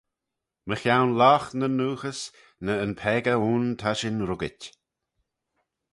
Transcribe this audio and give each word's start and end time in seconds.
Mychione 0.67 1.13
loght 1.19 1.51
nyn 1.59 1.75
ghooghys 1.83 2.21
ny 2.63 2.71
yn 2.83 2.93
peccah 2.99 3.41
ayn 3.47 3.65
ta 3.79 3.91
shin 3.99 4.25
ruggit. 4.27 4.61